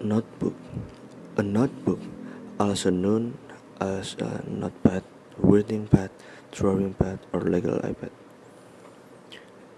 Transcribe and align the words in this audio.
Notebook 0.00 0.54
A 1.36 1.42
notebook, 1.42 1.98
also 2.60 2.88
known 2.90 3.36
as 3.80 4.14
a 4.20 4.42
notepad, 4.46 5.02
writing 5.36 5.88
pad, 5.88 6.10
drawing 6.52 6.94
pad, 6.94 7.18
or 7.32 7.40
legal 7.40 7.78
iPad, 7.80 8.10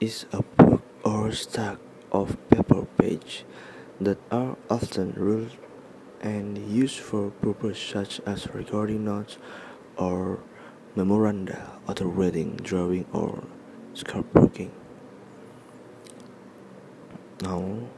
is 0.00 0.26
a 0.32 0.42
book 0.42 0.82
or 1.02 1.32
stack 1.32 1.78
of 2.12 2.36
paper 2.50 2.84
pages 3.00 3.44
that 4.00 4.18
are 4.30 4.56
often 4.68 5.14
ruled 5.16 5.56
and 6.20 6.58
used 6.58 7.00
for 7.00 7.30
purposes 7.40 7.80
such 7.80 8.20
as 8.26 8.52
recording 8.52 9.04
notes 9.04 9.38
or 9.96 10.40
memoranda, 10.94 11.80
auto 11.88 12.04
reading, 12.04 12.56
drawing, 12.62 13.06
or 13.12 13.44
scrapbooking. 13.94 14.70
Now 17.40 17.88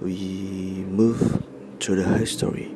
we 0.00 0.84
move 0.88 1.42
to 1.80 1.94
the 1.94 2.04
history, 2.18 2.74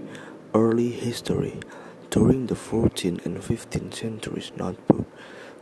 early 0.54 0.90
history. 0.90 1.60
During 2.08 2.46
the 2.46 2.54
14th 2.54 3.24
and 3.26 3.38
15th 3.38 3.94
centuries, 3.94 4.50
notebooks 4.56 5.10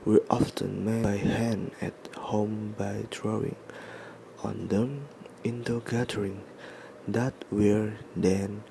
were 0.05 0.23
often 0.31 0.85
made 0.85 1.03
by 1.03 1.17
hand 1.17 1.73
at 1.81 1.95
home 2.17 2.75
by 2.79 3.05
drawing 3.11 3.57
on 4.43 4.69
them 4.69 5.09
into 5.45 5.83
gatherings 5.85 6.41
that 7.07 7.35
were 7.51 7.95
then 8.17 8.63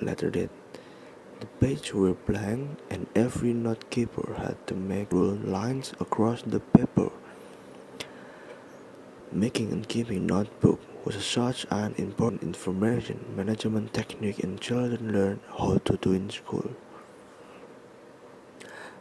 later 0.00 0.30
date. 0.30 0.50
The 1.40 1.46
pages 1.60 1.92
were 1.92 2.14
blank, 2.14 2.78
and 2.88 3.06
every 3.14 3.52
note 3.52 3.90
keeper 3.90 4.34
had 4.38 4.66
to 4.68 4.74
make 4.74 5.12
ruled 5.12 5.44
lines 5.44 5.92
across 6.00 6.42
the 6.42 6.60
paper. 6.60 7.10
Making 9.30 9.72
and 9.72 9.88
keeping 9.88 10.26
notebook 10.26 10.80
was 11.04 11.24
such 11.24 11.66
an 11.70 11.94
important 11.98 12.42
information 12.42 13.24
management 13.36 13.92
technique 13.92 14.42
and 14.42 14.60
children 14.60 15.12
learn 15.12 15.38
how 15.58 15.78
to 15.84 15.96
do 15.98 16.12
in 16.12 16.30
school. 16.30 16.70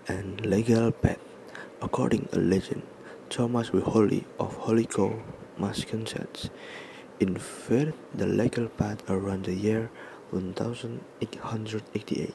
And 0.08 0.46
legal 0.46 0.92
pad. 0.92 1.18
According 1.82 2.28
a 2.34 2.40
legend, 2.40 2.84
Thomas 3.30 3.70
Holley 3.70 4.26
of 4.40 4.56
Holy 4.56 4.84
Holyoke, 4.84 5.22
Massachusetts, 5.58 6.50
invented 7.20 7.94
the 8.14 8.26
legal 8.26 8.68
pad 8.68 9.02
around 9.08 9.46
the 9.46 9.54
year 9.54 9.90
1888 10.32 12.34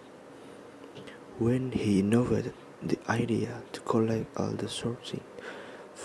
when 1.39 1.73
he 1.73 1.99
innovated 2.01 2.55
the 2.83 2.99
idea 3.09 3.63
to 3.73 3.81
collect 3.81 4.27
all 4.37 4.51
the 4.51 4.67
sourcing 4.67 5.21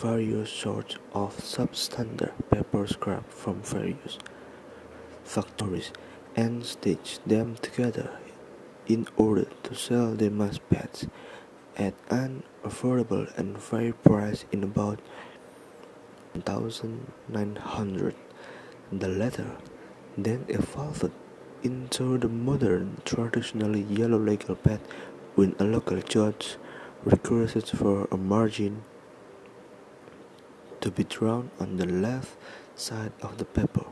various 0.02 0.50
sorts 0.50 0.98
of 1.14 1.38
substandard 1.38 2.34
paper 2.50 2.86
scrap 2.88 3.30
from 3.30 3.62
various 3.62 4.18
factories 5.24 5.92
and 6.36 6.66
stitch 6.66 7.20
them 7.26 7.56
together 7.62 8.10
in 8.88 9.08
order 9.18 9.46
to 9.62 9.76
sell 9.76 10.16
them 10.16 10.42
as 10.42 10.58
pads 10.58 11.08
at 11.78 11.94
an 12.10 12.44
affordable 12.64 13.32
and 13.38 13.62
fair 13.62 13.94
price 13.94 14.46
in 14.52 14.64
about 14.64 15.00
1900. 16.34 18.16
The 18.92 19.08
latter 19.08 19.58
then 20.18 20.46
evolved 20.48 21.12
into 21.64 22.18
the 22.18 22.30
modern 22.30 23.02
traditionally 23.06 23.84
yellow 23.84 24.18
legal 24.18 24.56
pad 24.56 24.80
when 25.36 25.56
a 25.60 25.64
local 25.64 26.02
judge 26.02 26.58
requested 27.06 27.68
for 27.68 28.08
a 28.12 28.18
margin 28.18 28.84
to 30.84 30.92
be 30.92 31.06
drawn 31.06 31.50
on 31.62 31.78
the 31.78 31.86
left 31.86 32.36
side 32.76 33.14
of 33.22 33.38
the 33.38 33.46
paper. 33.46 33.86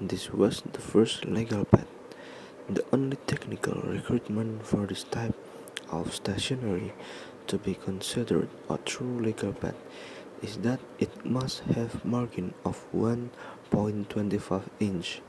This 0.00 0.32
was 0.32 0.62
the 0.72 0.80
first 0.80 1.26
legal 1.26 1.66
pad. 1.66 1.86
The 2.70 2.82
only 2.90 3.18
technical 3.26 3.74
requirement 3.82 4.64
for 4.64 4.86
this 4.86 5.04
type 5.04 5.36
of 5.90 6.14
stationery 6.14 6.94
to 7.48 7.58
be 7.58 7.74
considered 7.74 8.48
a 8.70 8.78
true 8.78 9.20
legal 9.20 9.52
pad 9.52 9.74
is 10.40 10.56
that 10.64 10.80
it 10.98 11.26
must 11.26 11.60
have 11.76 12.02
margin 12.02 12.54
of 12.64 12.80
1.25 12.94 14.62
inch 14.80 15.20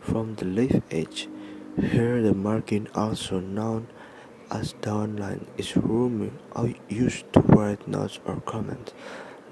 from 0.00 0.34
the 0.34 0.46
left 0.46 0.82
edge. 0.90 1.28
Here 1.80 2.20
the 2.20 2.34
margin 2.34 2.88
also 2.92 3.38
known 3.38 3.86
as 4.50 4.74
downline 4.82 5.46
is 5.56 5.76
room 5.76 6.36
used 6.88 7.32
to 7.34 7.40
write 7.40 7.86
notes 7.86 8.18
or 8.26 8.40
comments. 8.40 8.92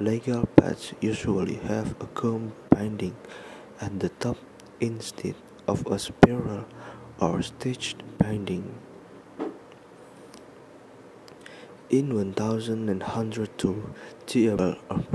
Legal 0.01 0.47
pads 0.55 0.95
usually 1.01 1.57
have 1.57 2.01
a 2.01 2.07
gum 2.15 2.53
binding 2.71 3.17
at 3.81 3.99
the 3.99 4.09
top 4.09 4.37
instead 4.79 5.35
of 5.67 5.85
a 5.89 5.99
spiral 5.99 6.67
or 7.21 7.43
stitched 7.43 8.05
binding. 8.17 8.77
In 11.91 12.15
1102, 12.15 13.95
Theobald 14.25 14.77
of 14.89 15.13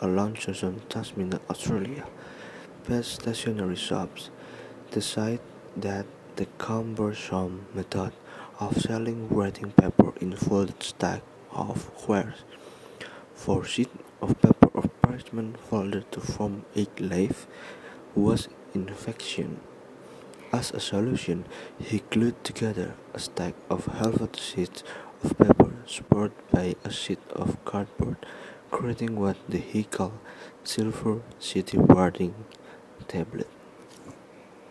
a 0.00 0.06
Launceston, 0.08 0.80
Tasmania, 0.88 1.40
Australia, 1.50 2.06
pad 2.84 3.04
stationery 3.04 3.76
shops 3.76 4.30
decided 4.90 5.40
that 5.76 6.06
the 6.36 6.46
cumbersome 6.56 7.66
method 7.74 8.12
of 8.60 8.80
selling 8.80 9.28
writing 9.28 9.72
paper 9.72 10.14
in 10.22 10.34
folded 10.34 10.82
stack 10.82 11.20
of 11.52 11.90
squares, 11.98 12.44
four 13.34 13.62
sheets 13.62 14.05
of 14.20 14.40
paper 14.40 14.70
or 14.74 14.84
parchment 15.02 15.58
folded 15.58 16.10
to 16.12 16.20
form 16.20 16.64
a 16.74 16.86
leaf 16.98 17.46
was 18.14 18.48
infection. 18.74 19.60
As 20.52 20.70
a 20.70 20.80
solution, 20.80 21.44
he 21.78 22.02
glued 22.10 22.42
together 22.44 22.94
a 23.12 23.18
stack 23.18 23.54
of 23.68 23.86
half 23.86 24.20
sheets 24.38 24.82
of 25.22 25.36
paper 25.36 25.72
supported 25.86 26.36
by 26.50 26.74
a 26.84 26.90
sheet 26.90 27.18
of 27.32 27.62
cardboard, 27.64 28.16
creating 28.70 29.18
what 29.18 29.36
he 29.50 29.84
called 29.84 30.18
silver 30.64 31.22
city 31.38 31.78
warding 31.78 32.34
tablet. 33.08 33.48